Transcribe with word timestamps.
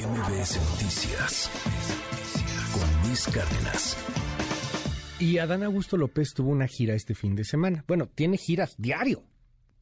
MBS 0.00 0.56
Noticias 0.70 1.50
con 2.72 3.06
Luis 3.06 3.26
Cárdenas. 3.26 3.96
Y 5.18 5.36
Adán 5.36 5.62
Augusto 5.62 5.98
López 5.98 6.32
tuvo 6.32 6.50
una 6.50 6.66
gira 6.66 6.94
este 6.94 7.14
fin 7.14 7.34
de 7.34 7.44
semana. 7.44 7.84
Bueno, 7.86 8.08
tiene 8.14 8.38
giras 8.38 8.74
diario. 8.78 9.22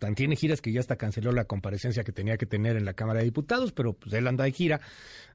Tan 0.00 0.16
tiene 0.16 0.34
giras 0.34 0.60
que 0.60 0.72
ya 0.72 0.80
hasta 0.80 0.96
canceló 0.96 1.30
la 1.30 1.44
comparecencia 1.44 2.02
que 2.02 2.10
tenía 2.10 2.36
que 2.36 2.46
tener 2.46 2.76
en 2.76 2.84
la 2.84 2.94
Cámara 2.94 3.20
de 3.20 3.26
Diputados, 3.26 3.70
pero 3.70 3.92
pues 3.92 4.12
él 4.12 4.26
anda 4.26 4.42
de 4.42 4.50
gira. 4.50 4.80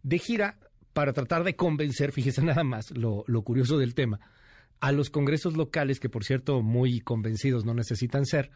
De 0.01 0.19
gira 0.19 0.57
para 0.91 1.13
tratar 1.13 1.45
de 1.45 1.55
convencer, 1.55 2.11
fíjese 2.11 2.41
nada 2.41 2.65
más 2.65 2.91
lo, 2.91 3.23
lo 3.27 3.41
curioso 3.43 3.77
del 3.77 3.95
tema, 3.95 4.19
a 4.81 4.91
los 4.91 5.09
congresos 5.09 5.55
locales, 5.55 6.01
que 6.01 6.09
por 6.09 6.25
cierto 6.25 6.61
muy 6.61 6.99
convencidos 6.99 7.63
no 7.63 7.73
necesitan 7.73 8.25
ser, 8.25 8.51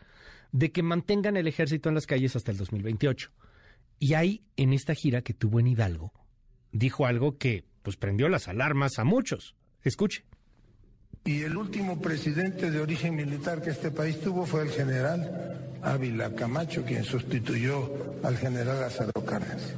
de 0.52 0.74
que 0.74 0.84
mantengan 0.84 1.38
el 1.38 1.48
ejército 1.48 1.88
en 1.88 1.96
las 1.96 2.06
calles 2.06 2.36
hasta 2.36 2.52
el 2.52 2.58
2028. 2.58 3.32
Y 4.00 4.14
ahí, 4.14 4.44
en 4.56 4.74
esta 4.74 4.94
gira 4.94 5.22
que 5.22 5.34
tuvo 5.34 5.60
en 5.60 5.68
Hidalgo, 5.68 6.14
dijo 6.72 7.06
algo 7.06 7.38
que 7.38 7.66
pues 7.82 7.98
prendió 7.98 8.30
las 8.30 8.48
alarmas 8.48 9.00
a 9.00 9.04
muchos. 9.04 9.56
Escuche. 9.84 10.26
Y 11.26 11.42
el 11.44 11.58
último 11.58 12.00
presidente 12.00 12.72
de 12.72 12.80
origen 12.80 13.16
militar 13.16 13.62
que 13.62 13.72
este 13.72 13.92
país 13.92 14.20
tuvo 14.22 14.46
fue 14.46 14.64
el 14.64 14.70
general 14.70 15.58
Ávila 15.82 16.34
Camacho, 16.36 16.84
quien 16.86 17.04
sustituyó 17.04 18.20
al 18.24 18.38
general 18.38 18.80
Lázaro 18.82 19.12
Cárdenas. 19.26 19.74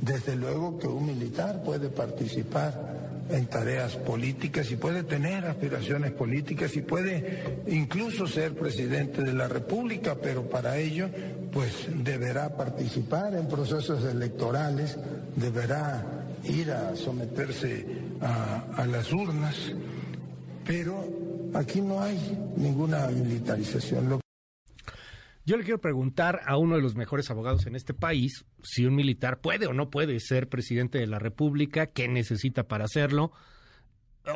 Desde 0.00 0.34
luego 0.34 0.78
que 0.78 0.88
un 0.88 1.06
militar 1.06 1.62
puede 1.62 1.88
participar 1.88 2.91
en 3.30 3.46
tareas 3.46 3.96
políticas 3.96 4.70
y 4.70 4.76
puede 4.76 5.02
tener 5.04 5.44
aspiraciones 5.44 6.12
políticas 6.12 6.76
y 6.76 6.82
puede 6.82 7.62
incluso 7.66 8.26
ser 8.26 8.54
presidente 8.54 9.22
de 9.22 9.32
la 9.32 9.48
República, 9.48 10.16
pero 10.20 10.48
para 10.48 10.78
ello 10.78 11.08
pues 11.52 11.86
deberá 12.02 12.56
participar 12.56 13.34
en 13.34 13.46
procesos 13.46 14.04
electorales, 14.04 14.96
deberá 15.36 16.04
ir 16.44 16.70
a 16.70 16.96
someterse 16.96 17.86
a, 18.20 18.86
las 18.86 19.12
urnas, 19.12 19.56
pero 20.64 21.04
aquí 21.54 21.80
no 21.80 22.00
hay 22.00 22.18
ninguna 22.56 23.06
militarización. 23.08 24.20
Yo 25.44 25.56
le 25.56 25.64
quiero 25.64 25.80
preguntar 25.80 26.40
a 26.46 26.56
uno 26.56 26.76
de 26.76 26.82
los 26.82 26.94
mejores 26.94 27.28
abogados 27.28 27.66
en 27.66 27.74
este 27.74 27.94
país 27.94 28.44
si 28.62 28.86
un 28.86 28.94
militar 28.94 29.40
puede 29.40 29.66
o 29.66 29.72
no 29.72 29.90
puede 29.90 30.20
ser 30.20 30.48
presidente 30.48 30.98
de 30.98 31.08
la 31.08 31.18
República, 31.18 31.86
qué 31.86 32.06
necesita 32.06 32.68
para 32.68 32.84
hacerlo. 32.84 33.32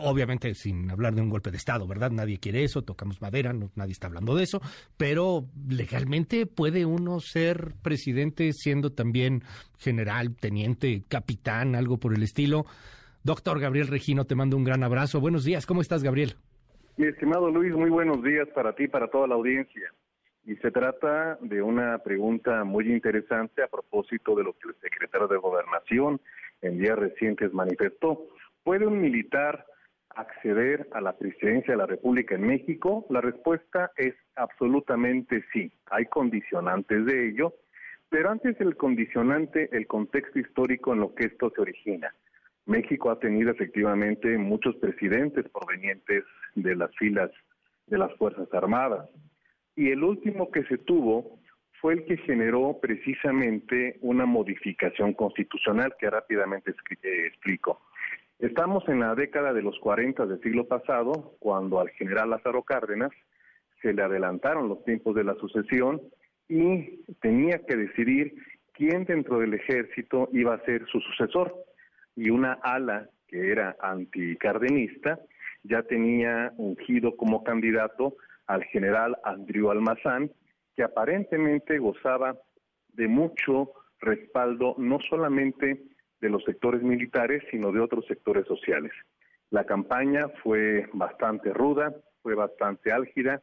Obviamente 0.02 0.52
sin 0.54 0.90
hablar 0.90 1.14
de 1.14 1.22
un 1.22 1.30
golpe 1.30 1.52
de 1.52 1.58
Estado, 1.58 1.86
¿verdad? 1.86 2.10
Nadie 2.10 2.38
quiere 2.38 2.64
eso, 2.64 2.82
tocamos 2.82 3.22
madera, 3.22 3.54
nadie 3.76 3.92
está 3.92 4.08
hablando 4.08 4.34
de 4.34 4.42
eso, 4.42 4.60
pero 4.96 5.46
legalmente 5.68 6.44
puede 6.44 6.84
uno 6.84 7.20
ser 7.20 7.74
presidente 7.82 8.52
siendo 8.52 8.90
también 8.90 9.44
general, 9.78 10.34
teniente, 10.34 11.04
capitán, 11.06 11.76
algo 11.76 11.98
por 11.98 12.14
el 12.14 12.24
estilo. 12.24 12.66
Doctor 13.22 13.60
Gabriel 13.60 13.86
Regino, 13.86 14.24
te 14.24 14.34
mando 14.34 14.56
un 14.56 14.64
gran 14.64 14.82
abrazo. 14.82 15.20
Buenos 15.20 15.44
días, 15.44 15.66
¿cómo 15.66 15.82
estás, 15.82 16.02
Gabriel? 16.02 16.34
Mi 16.96 17.06
estimado 17.06 17.48
Luis, 17.48 17.72
muy 17.76 17.90
buenos 17.90 18.24
días 18.24 18.48
para 18.56 18.74
ti 18.74 18.88
para 18.88 19.08
toda 19.08 19.28
la 19.28 19.36
audiencia. 19.36 19.92
Y 20.46 20.54
se 20.56 20.70
trata 20.70 21.38
de 21.40 21.60
una 21.60 21.98
pregunta 21.98 22.62
muy 22.62 22.92
interesante 22.92 23.64
a 23.64 23.66
propósito 23.66 24.36
de 24.36 24.44
lo 24.44 24.52
que 24.52 24.68
el 24.68 24.76
secretario 24.76 25.26
de 25.26 25.38
Gobernación 25.38 26.20
en 26.62 26.78
días 26.78 26.96
recientes 26.96 27.52
manifestó. 27.52 28.28
¿Puede 28.62 28.86
un 28.86 29.00
militar 29.00 29.66
acceder 30.10 30.88
a 30.92 31.00
la 31.00 31.16
presidencia 31.18 31.74
de 31.74 31.78
la 31.78 31.86
República 31.86 32.36
en 32.36 32.46
México? 32.46 33.04
La 33.10 33.20
respuesta 33.20 33.90
es 33.96 34.14
absolutamente 34.36 35.44
sí. 35.52 35.72
Hay 35.90 36.06
condicionantes 36.06 37.04
de 37.06 37.28
ello, 37.28 37.54
pero 38.08 38.30
antes 38.30 38.56
del 38.56 38.76
condicionante, 38.76 39.68
el 39.72 39.88
contexto 39.88 40.38
histórico 40.38 40.92
en 40.92 41.00
lo 41.00 41.12
que 41.12 41.26
esto 41.26 41.50
se 41.56 41.60
origina. 41.60 42.14
México 42.66 43.10
ha 43.10 43.18
tenido 43.18 43.50
efectivamente 43.50 44.38
muchos 44.38 44.76
presidentes 44.76 45.44
provenientes 45.48 46.22
de 46.54 46.76
las 46.76 46.94
filas 46.94 47.32
de 47.88 47.98
las 47.98 48.14
Fuerzas 48.16 48.48
Armadas 48.52 49.08
y 49.76 49.90
el 49.90 50.02
último 50.02 50.50
que 50.50 50.64
se 50.64 50.78
tuvo 50.78 51.38
fue 51.80 51.92
el 51.92 52.04
que 52.06 52.16
generó 52.16 52.78
precisamente 52.80 53.98
una 54.00 54.24
modificación 54.24 55.12
constitucional 55.12 55.94
que 55.98 56.08
rápidamente 56.08 56.70
eh, 56.70 57.26
explico. 57.26 57.82
Estamos 58.38 58.88
en 58.88 59.00
la 59.00 59.14
década 59.14 59.52
de 59.52 59.62
los 59.62 59.78
40 59.78 60.26
del 60.26 60.40
siglo 60.40 60.66
pasado, 60.66 61.36
cuando 61.38 61.78
al 61.78 61.90
general 61.90 62.30
Lázaro 62.30 62.62
Cárdenas 62.62 63.10
se 63.82 63.92
le 63.92 64.02
adelantaron 64.02 64.68
los 64.68 64.82
tiempos 64.84 65.14
de 65.14 65.24
la 65.24 65.34
sucesión 65.34 66.00
y 66.48 67.02
tenía 67.20 67.64
que 67.66 67.76
decidir 67.76 68.34
quién 68.72 69.04
dentro 69.04 69.38
del 69.38 69.54
ejército 69.54 70.28
iba 70.32 70.54
a 70.54 70.64
ser 70.64 70.86
su 70.86 71.00
sucesor. 71.00 71.54
Y 72.14 72.30
una 72.30 72.54
ala 72.62 73.10
que 73.28 73.50
era 73.50 73.76
anticardenista 73.80 75.18
ya 75.62 75.82
tenía 75.82 76.52
ungido 76.56 77.16
como 77.16 77.44
candidato 77.44 78.16
al 78.46 78.64
general 78.64 79.16
Andrew 79.24 79.70
Almazán, 79.70 80.30
que 80.74 80.82
aparentemente 80.82 81.78
gozaba 81.78 82.36
de 82.88 83.08
mucho 83.08 83.72
respaldo 84.00 84.74
no 84.78 84.98
solamente 85.00 85.82
de 86.20 86.30
los 86.30 86.44
sectores 86.44 86.82
militares, 86.82 87.42
sino 87.50 87.72
de 87.72 87.80
otros 87.80 88.06
sectores 88.06 88.46
sociales. 88.46 88.92
La 89.50 89.64
campaña 89.64 90.28
fue 90.42 90.88
bastante 90.92 91.52
ruda, 91.52 91.94
fue 92.22 92.34
bastante 92.34 92.92
álgida 92.92 93.42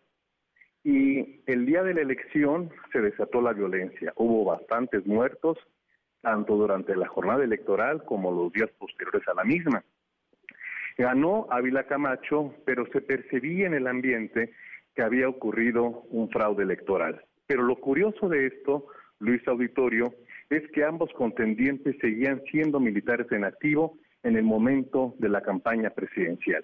y 0.84 1.42
el 1.46 1.66
día 1.66 1.82
de 1.84 1.94
la 1.94 2.02
elección 2.02 2.70
se 2.92 3.02
desató 3.02 3.42
la 3.42 3.54
violencia. 3.54 4.12
Hubo 4.18 4.44
bastantes 4.44 5.06
muertos, 5.06 5.58
tanto 6.22 6.56
durante 6.56 6.96
la 6.96 7.08
jornada 7.08 7.44
electoral 7.44 8.04
como 8.04 8.32
los 8.32 8.52
días 8.52 8.70
posteriores 8.78 9.26
a 9.28 9.34
la 9.34 9.44
misma. 9.44 9.84
Ganó 10.98 11.48
Ávila 11.50 11.86
Camacho, 11.86 12.54
pero 12.66 12.86
se 12.88 13.02
percibía 13.02 13.68
en 13.68 13.74
el 13.74 13.88
ambiente 13.88 14.54
que 14.96 15.02
había 15.02 15.28
ocurrido 15.28 16.04
un 16.10 16.30
fraude 16.30 16.64
electoral. 16.64 17.24
Pero 17.48 17.64
lo 17.64 17.76
curioso 17.76 18.30
de 18.30 18.48
esto, 18.48 18.88
Luis 19.20 19.46
Auditorio, 19.48 20.14
es 20.50 20.64
que 20.72 20.84
ambos 20.84 21.12
contendientes 21.14 21.96
seguían 22.00 22.42
siendo 22.52 22.80
militares 22.80 23.28
en 23.32 23.44
activo 23.44 23.98
en 24.24 24.36
el 24.36 24.44
momento 24.44 25.16
de 25.20 25.30
la 25.30 25.42
campaña 25.42 25.90
presidencial. 25.90 26.64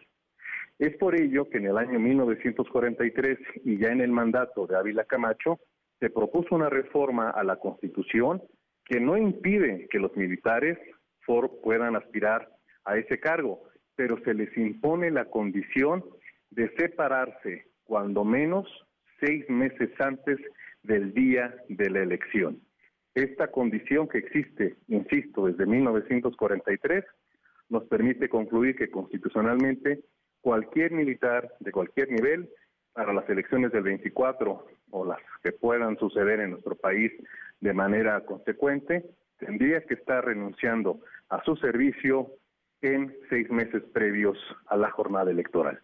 Es 0.78 0.96
por 0.98 1.20
ello 1.20 1.50
que 1.50 1.58
en 1.58 1.68
el 1.68 1.78
año 1.78 2.00
1943 2.00 3.38
y 3.66 3.78
ya 3.78 3.90
en 3.90 4.02
el 4.02 4.12
mandato 4.12 4.66
de 4.66 4.78
Ávila 4.78 5.04
Camacho 5.04 5.60
se 6.00 6.10
propuso 6.10 6.56
una 6.56 6.70
reforma 6.70 7.30
a 7.30 7.44
la 7.44 7.58
Constitución 7.58 8.42
que 8.86 9.00
no 9.00 9.18
impide 9.18 9.88
que 9.92 10.00
los 10.00 10.16
militares 10.16 10.78
puedan 11.62 11.96
aspirar 11.96 12.50
a 12.86 12.98
ese 12.98 13.20
cargo, 13.20 13.62
pero 13.96 14.18
se 14.24 14.34
les 14.34 14.56
impone 14.58 15.12
la 15.12 15.26
condición 15.26 16.04
de 16.50 16.70
separarse 16.76 17.69
cuando 17.90 18.24
menos 18.24 18.68
seis 19.20 19.50
meses 19.50 19.90
antes 20.00 20.38
del 20.84 21.12
día 21.12 21.56
de 21.70 21.90
la 21.90 22.02
elección. 22.02 22.62
Esta 23.16 23.48
condición 23.48 24.08
que 24.08 24.20
existe, 24.20 24.76
insisto, 24.88 25.48
desde 25.48 25.66
1943, 25.66 27.04
nos 27.70 27.84
permite 27.86 28.30
concluir 28.30 28.76
que 28.76 28.92
constitucionalmente 28.92 30.04
cualquier 30.40 30.92
militar 30.92 31.52
de 31.60 31.72
cualquier 31.72 32.12
nivel 32.12 32.48
para 32.94 33.12
las 33.12 33.28
elecciones 33.28 33.72
del 33.72 33.82
24 33.82 34.68
o 34.92 35.06
las 35.06 35.20
que 35.42 35.52
puedan 35.52 35.98
suceder 35.98 36.42
en 36.42 36.52
nuestro 36.52 36.76
país 36.76 37.12
de 37.60 37.74
manera 37.74 38.24
consecuente, 38.24 39.04
tendría 39.40 39.82
que 39.82 39.96
estar 39.96 40.24
renunciando 40.24 41.00
a 41.30 41.44
su 41.44 41.56
servicio 41.56 42.34
en 42.84 43.18
seis 43.32 43.50
meses 43.50 43.82
previos 43.92 44.38
a 44.68 44.78
la 44.78 44.92
jornada 44.92 45.32
electoral 45.32 45.82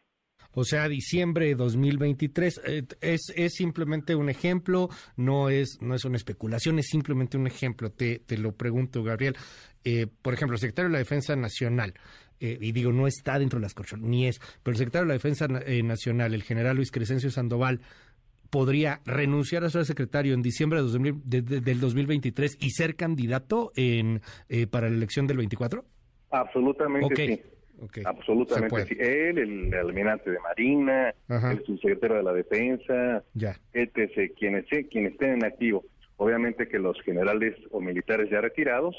o 0.55 0.63
sea, 0.63 0.87
diciembre 0.87 1.47
de 1.47 1.55
2023. 1.55 2.61
Eh, 2.65 2.83
es, 3.01 3.31
es 3.35 3.53
simplemente 3.53 4.15
un 4.15 4.29
ejemplo, 4.29 4.89
no 5.17 5.49
es, 5.49 5.77
no 5.81 5.93
es 5.93 6.05
una 6.05 6.17
especulación, 6.17 6.79
es 6.79 6.87
simplemente 6.87 7.37
un 7.37 7.45
ejemplo. 7.45 7.91
Te, 7.91 8.19
te 8.19 8.37
lo 8.37 8.53
pregunto, 8.53 9.03
Gabriel. 9.03 9.35
Eh, 9.83 10.07
por 10.21 10.33
ejemplo, 10.33 10.55
el 10.55 10.59
secretario 10.59 10.89
de 10.89 10.93
la 10.93 10.99
Defensa 10.99 11.35
Nacional, 11.35 11.93
eh, 12.39 12.57
y 12.59 12.71
digo, 12.71 12.91
no 12.91 13.05
está 13.05 13.37
dentro 13.37 13.59
de 13.59 13.63
las 13.63 13.73
corchones, 13.73 14.07
ni 14.07 14.27
es, 14.27 14.39
pero 14.63 14.73
el 14.73 14.77
secretario 14.77 15.05
de 15.05 15.09
la 15.09 15.13
Defensa 15.13 15.47
Nacional, 15.47 16.33
el 16.33 16.43
general 16.43 16.77
Luis 16.77 16.91
Crescencio 16.91 17.29
Sandoval, 17.29 17.81
podría 18.49 19.01
renunciar 19.05 19.63
a 19.65 19.69
ser 19.69 19.85
secretario 19.85 20.33
en 20.33 20.41
diciembre 20.41 20.81
de, 20.81 21.41
del 21.41 21.79
2023 21.79 22.57
y 22.61 22.71
ser 22.71 22.95
candidato 22.95 23.73
en, 23.75 24.21
para 24.71 24.89
la 24.89 24.95
elección 24.95 25.27
del 25.27 25.37
24? 25.37 25.83
Absolutamente 26.31 27.15
sí. 27.15 27.54
Absolutamente. 28.05 28.85
Sí. 28.85 28.95
Él, 28.99 29.37
el, 29.37 29.73
almirante 29.73 30.31
de 30.31 30.39
Marina, 30.39 31.13
el 31.29 31.63
subsecretario 31.65 32.17
de 32.17 32.23
la 32.23 32.33
Defensa, 32.33 33.23
ya. 33.33 33.59
etc., 33.73 34.33
quienes, 34.37 34.65
quienes 34.89 35.13
estén 35.13 35.33
en 35.33 35.45
activo. 35.45 35.83
Obviamente 36.17 36.67
que 36.67 36.79
los 36.79 36.99
generales 37.01 37.55
o 37.71 37.81
militares 37.81 38.29
ya 38.29 38.41
retirados 38.41 38.95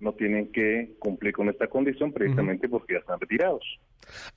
no 0.00 0.12
tienen 0.12 0.50
que 0.52 0.94
cumplir 0.98 1.32
con 1.32 1.48
esta 1.48 1.66
condición 1.66 2.12
precisamente 2.12 2.68
porque 2.68 2.94
ya 2.94 3.00
están 3.00 3.20
retirados. 3.20 3.62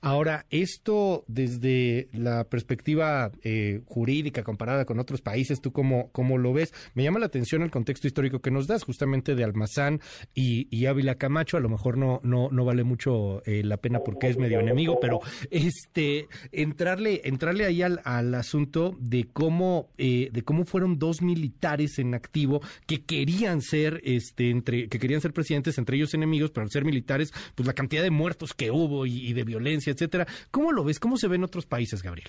Ahora, 0.00 0.46
esto 0.50 1.24
desde 1.26 2.08
la 2.12 2.44
perspectiva 2.44 3.32
eh, 3.42 3.82
jurídica 3.86 4.42
comparada 4.42 4.84
con 4.84 4.98
otros 4.98 5.20
países, 5.20 5.60
¿tú 5.60 5.72
cómo, 5.72 6.10
cómo, 6.12 6.38
lo 6.38 6.52
ves? 6.52 6.72
Me 6.94 7.02
llama 7.02 7.18
la 7.18 7.26
atención 7.26 7.62
el 7.62 7.70
contexto 7.70 8.06
histórico 8.06 8.40
que 8.40 8.50
nos 8.50 8.66
das, 8.66 8.84
justamente 8.84 9.34
de 9.34 9.44
Almazán 9.44 10.00
y, 10.34 10.86
Ávila 10.86 11.16
Camacho. 11.16 11.56
A 11.56 11.60
lo 11.60 11.68
mejor 11.68 11.98
no, 11.98 12.20
no, 12.22 12.48
no 12.50 12.64
vale 12.64 12.84
mucho 12.84 13.42
eh, 13.44 13.62
la 13.62 13.76
pena 13.76 14.00
porque 14.00 14.28
es 14.28 14.38
medio 14.38 14.60
enemigo, 14.60 14.98
pero 15.00 15.20
este 15.50 16.28
entrarle, 16.52 17.20
entrarle 17.24 17.66
ahí 17.66 17.82
al, 17.82 17.98
asunto 18.34 18.96
de 19.00 19.26
cómo, 19.32 19.90
eh, 19.98 20.28
de 20.32 20.42
cómo 20.42 20.64
fueron 20.64 20.98
dos 20.98 21.22
militares 21.22 21.98
en 21.98 22.14
activo 22.14 22.60
que 22.86 23.04
querían 23.04 23.62
ser, 23.62 24.00
este, 24.04 24.50
entre, 24.50 24.88
que 24.88 24.98
querían 24.98 25.20
ser 25.20 25.32
presidentes, 25.32 25.76
entre 25.78 25.96
ellos 25.96 26.14
enemigos, 26.14 26.50
pero 26.50 26.64
al 26.64 26.70
ser 26.70 26.84
militares, 26.84 27.32
pues 27.54 27.66
la 27.66 27.72
cantidad 27.72 28.02
de 28.02 28.10
muertos 28.10 28.54
que 28.54 28.70
hubo 28.70 29.06
y 29.06 29.32
de 29.32 29.44
violencia 29.44 29.57
etcétera. 29.66 30.26
¿Cómo 30.50 30.72
lo 30.72 30.84
ves? 30.84 31.00
¿Cómo 31.00 31.16
se 31.16 31.28
ve 31.28 31.36
en 31.36 31.44
otros 31.44 31.66
países, 31.66 32.02
Gabriel? 32.02 32.28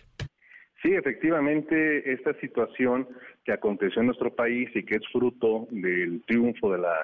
Sí, 0.82 0.94
efectivamente, 0.94 2.14
esta 2.14 2.34
situación 2.40 3.08
que 3.44 3.52
aconteció 3.52 4.00
en 4.00 4.08
nuestro 4.08 4.34
país 4.34 4.70
y 4.74 4.84
que 4.84 4.96
es 4.96 5.08
fruto 5.12 5.68
del 5.72 6.24
triunfo 6.26 6.72
de 6.72 6.78
la 6.78 6.96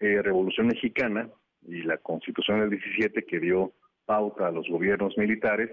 eh, 0.00 0.20
Revolución 0.22 0.66
Mexicana 0.66 1.28
y 1.66 1.82
la 1.82 1.98
Constitución 1.98 2.60
del 2.60 2.70
17 2.70 3.24
que 3.24 3.38
dio 3.38 3.72
pauta 4.06 4.48
a 4.48 4.50
los 4.50 4.68
gobiernos 4.68 5.16
militares, 5.16 5.70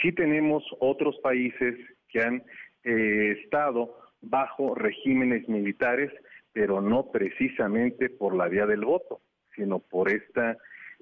sí 0.00 0.12
tenemos 0.12 0.64
otros 0.80 1.16
países 1.22 1.74
que 2.08 2.22
han 2.22 2.42
eh, 2.84 3.36
estado 3.42 3.94
bajo 4.22 4.74
regímenes 4.74 5.48
militares, 5.48 6.10
pero 6.52 6.80
no 6.80 7.10
precisamente 7.12 8.08
por 8.08 8.34
la 8.34 8.48
vía 8.48 8.66
del 8.66 8.84
voto, 8.84 9.20
sino 9.54 9.78
por 9.78 10.10
esta 10.10 10.56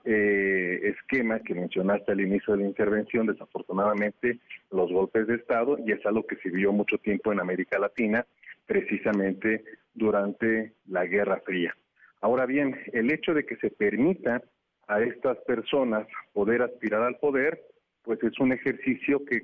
eh, 0.09 0.81
esquema 0.85 1.41
que 1.41 1.55
mencionaste 1.55 2.13
al 2.13 2.21
inicio 2.21 2.55
de 2.55 2.63
la 2.63 2.69
intervención, 2.69 3.27
desafortunadamente 3.27 4.39
los 4.71 4.93
golpes 4.93 5.27
de 5.27 5.35
Estado, 5.35 5.79
y 5.85 5.91
es 5.91 6.07
algo 6.07 6.25
que 6.27 6.37
se 6.37 6.49
vio 6.51 6.73
mucho 6.73 6.97
tiempo 6.99 7.33
en 7.33 7.41
América 7.41 7.79
Latina, 7.79 8.25
precisamente 8.67 9.65
durante 9.95 10.75
la 10.87 11.07
Guerra 11.07 11.41
Fría. 11.45 11.77
Ahora 12.21 12.47
bien, 12.47 12.79
el 12.93 13.13
hecho 13.13 13.35
de 13.35 13.45
que 13.45 13.57
se 13.57 13.71
permita 13.71 14.43
a 14.87 15.01
estas 15.01 15.39
personas 15.39 16.07
poder 16.33 16.63
aspirar 16.63 17.03
al 17.03 17.19
poder, 17.19 17.61
pues 18.03 18.23
es 18.23 18.39
un 18.39 18.53
ejercicio 18.53 19.25
que 19.25 19.43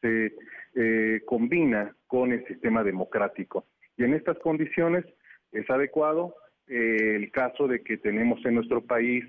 se 0.00 0.34
eh, 0.74 1.20
combina 1.26 1.94
con 2.08 2.32
el 2.32 2.44
sistema 2.46 2.82
democrático. 2.82 3.66
Y 3.96 4.02
en 4.02 4.14
estas 4.14 4.36
condiciones 4.40 5.04
es 5.52 5.70
adecuado 5.70 6.34
eh, 6.66 7.14
el 7.14 7.30
caso 7.30 7.68
de 7.68 7.82
que 7.82 7.96
tenemos 7.96 8.44
en 8.44 8.56
nuestro 8.56 8.84
país 8.84 9.24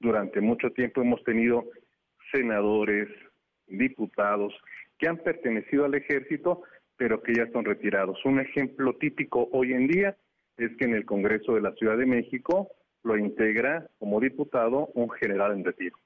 durante 0.00 0.40
mucho 0.40 0.70
tiempo 0.70 1.02
hemos 1.02 1.22
tenido 1.24 1.64
senadores, 2.32 3.08
diputados 3.66 4.52
que 4.98 5.08
han 5.08 5.18
pertenecido 5.18 5.84
al 5.84 5.94
ejército, 5.94 6.62
pero 6.96 7.22
que 7.22 7.34
ya 7.34 7.50
son 7.52 7.64
retirados. 7.64 8.18
Un 8.24 8.40
ejemplo 8.40 8.94
típico 8.96 9.48
hoy 9.52 9.72
en 9.72 9.86
día 9.86 10.16
es 10.56 10.76
que 10.76 10.84
en 10.84 10.94
el 10.94 11.04
Congreso 11.04 11.54
de 11.54 11.62
la 11.62 11.72
Ciudad 11.74 11.96
de 11.96 12.06
México 12.06 12.68
lo 13.02 13.16
integra 13.16 13.88
como 13.98 14.20
diputado 14.20 14.88
un 14.94 15.08
general 15.10 15.52
en 15.52 15.64
retiro. 15.64 15.96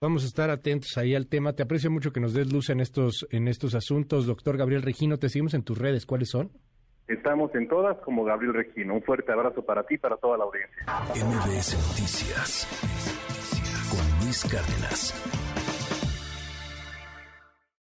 Vamos 0.00 0.22
a 0.24 0.26
estar 0.28 0.48
atentos 0.50 0.96
ahí 0.96 1.14
al 1.14 1.26
tema. 1.26 1.52
Te 1.54 1.62
aprecio 1.62 1.90
mucho 1.90 2.12
que 2.12 2.20
nos 2.20 2.32
des 2.32 2.50
luz 2.50 2.70
en 2.70 2.80
estos, 2.80 3.26
en 3.30 3.48
estos 3.48 3.74
asuntos. 3.74 4.26
Doctor 4.26 4.56
Gabriel 4.56 4.82
Regino, 4.82 5.18
te 5.18 5.28
seguimos 5.28 5.52
en 5.54 5.62
tus 5.62 5.76
redes. 5.76 6.06
¿Cuáles 6.06 6.30
son? 6.30 6.50
Estamos 7.10 7.52
en 7.56 7.66
todas 7.66 7.96
como 8.04 8.22
Gabriel 8.22 8.54
Regino. 8.54 8.94
Un 8.94 9.02
fuerte 9.02 9.32
abrazo 9.32 9.62
para 9.62 9.82
ti 9.82 9.94
y 9.94 9.98
para 9.98 10.16
toda 10.16 10.38
la 10.38 10.44
audiencia. 10.44 10.76
MBS 11.26 11.74
Noticias 11.88 12.68
con 13.90 14.24
Luis 14.24 14.44
Cárdenas. 14.44 15.59